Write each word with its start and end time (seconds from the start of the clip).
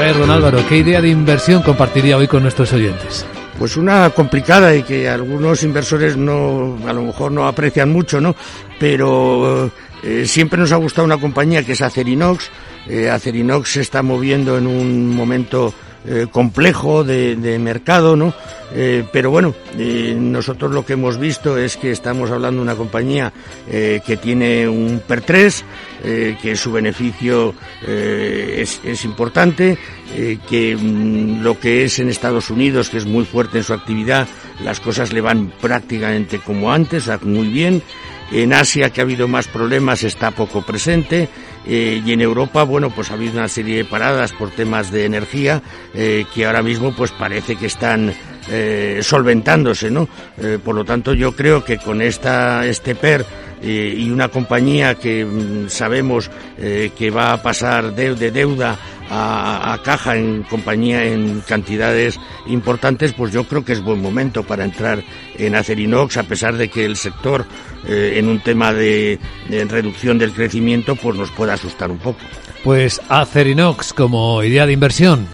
ver, 0.00 0.16
don 0.16 0.30
Álvaro, 0.30 0.64
¿qué 0.66 0.78
idea 0.78 1.02
de 1.02 1.10
inversión 1.10 1.62
compartiría 1.62 2.16
hoy 2.16 2.26
con 2.26 2.42
nuestros 2.42 2.72
oyentes? 2.72 3.26
Pues 3.58 3.76
una 3.76 4.08
complicada 4.10 4.74
y 4.74 4.82
que 4.82 5.06
algunos 5.08 5.62
inversores 5.62 6.16
no, 6.16 6.78
a 6.86 6.92
lo 6.94 7.02
mejor 7.02 7.30
no 7.32 7.46
aprecian 7.46 7.92
mucho, 7.92 8.18
¿no? 8.18 8.34
Pero 8.78 9.70
eh, 10.02 10.24
siempre 10.24 10.58
nos 10.58 10.72
ha 10.72 10.76
gustado 10.76 11.04
una 11.04 11.18
compañía 11.18 11.62
que 11.62 11.72
es 11.72 11.82
Acerinox. 11.82 12.48
Eh, 12.88 13.10
Acerinox 13.10 13.72
se 13.72 13.82
está 13.82 14.02
moviendo 14.02 14.56
en 14.56 14.66
un 14.66 15.14
momento 15.14 15.74
eh, 16.06 16.28
complejo 16.30 17.04
de, 17.04 17.58
mercado, 17.60 18.16
¿no? 18.16 18.32
Eh, 18.72 19.04
pero 19.12 19.30
bueno, 19.30 19.54
eh, 19.78 20.16
nosotros 20.18 20.70
lo 20.70 20.86
que 20.86 20.94
hemos 20.94 21.18
visto 21.18 21.58
es 21.58 21.76
que 21.76 21.90
estamos 21.90 22.30
hablando 22.30 22.60
de 22.60 22.62
una 22.62 22.74
compañía 22.74 23.32
que 23.68 24.18
tiene 24.20 24.66
un 24.66 25.02
PER 25.06 25.20
3, 25.20 25.64
que 26.40 26.56
su 26.56 26.72
beneficio 26.72 27.54
es, 27.86 29.04
importante, 29.04 29.76
que 30.48 30.76
mm, 30.76 31.42
lo 31.42 31.60
que 31.60 31.84
es 31.84 31.98
en 31.98 32.08
Estados 32.08 32.48
Unidos, 32.50 32.88
que 32.88 32.96
es 32.96 33.06
muy 33.06 33.24
fuerte 33.24 33.58
en 33.58 33.64
su 33.64 33.74
actividad, 33.74 34.26
las 34.64 34.80
cosas 34.80 35.12
le 35.12 35.20
van 35.20 35.52
prácticamente 35.60 36.38
como 36.38 36.72
antes, 36.72 37.10
muy 37.22 37.48
bien. 37.48 37.82
En 38.32 38.52
Asia, 38.52 38.90
que 38.90 39.00
ha 39.00 39.04
habido 39.04 39.26
más 39.26 39.48
problemas, 39.48 40.04
está 40.04 40.30
poco 40.30 40.62
presente. 40.62 41.28
Eh, 41.66 42.02
y 42.04 42.12
en 42.12 42.20
Europa, 42.20 42.62
bueno, 42.62 42.90
pues 42.90 43.10
ha 43.10 43.14
habido 43.14 43.34
una 43.34 43.48
serie 43.48 43.78
de 43.78 43.84
paradas 43.84 44.32
por 44.32 44.50
temas 44.50 44.90
de 44.90 45.04
energía 45.04 45.62
eh, 45.92 46.24
que 46.34 46.46
ahora 46.46 46.62
mismo 46.62 46.94
pues 46.94 47.10
parece 47.10 47.56
que 47.56 47.66
están 47.66 48.12
eh, 48.48 49.00
solventándose, 49.02 49.90
¿no? 49.90 50.08
por 50.64 50.74
lo 50.74 50.84
tanto, 50.84 51.12
yo 51.12 51.36
creo 51.36 51.62
que 51.62 51.76
con 51.76 52.00
esta, 52.00 52.66
este 52.66 52.94
PER 52.94 53.26
y 53.62 54.10
una 54.10 54.28
compañía 54.28 54.94
que 54.94 55.22
mm, 55.22 55.68
sabemos 55.68 56.30
que 56.56 57.10
va 57.10 57.34
a 57.34 57.42
pasar 57.42 57.94
de, 57.94 58.14
de 58.14 58.30
deuda 58.30 58.78
a, 59.10 59.78
caja 59.82 60.16
en 60.16 60.42
compañía 60.44 61.04
en 61.04 61.40
cantidades 61.40 62.18
importantes, 62.46 63.12
pues 63.12 63.32
yo 63.32 63.44
creo 63.44 63.64
que 63.64 63.72
es 63.72 63.82
buen 63.82 64.00
momento 64.00 64.44
para 64.44 64.64
entrar 64.64 65.02
en 65.36 65.54
Acerinox, 65.54 66.16
a 66.16 66.22
pesar 66.22 66.56
de 66.56 66.68
que 66.68 66.84
el 66.84 66.96
sector 66.96 67.44
eh, 67.86 68.14
en 68.16 68.28
un 68.28 68.40
tema 68.40 68.72
de, 68.72 69.18
reducción 69.68 70.18
del 70.18 70.32
crecimiento 70.32 70.96
pues 70.96 71.16
nos 71.16 71.30
puede 71.30 71.52
asustar 71.52 71.90
un 71.90 71.98
poco. 71.98 72.20
Pues 72.62 73.00
Acerinox 73.08 73.92
como 73.92 74.42
idea 74.42 74.66
de 74.66 74.72
inversión 74.72 75.28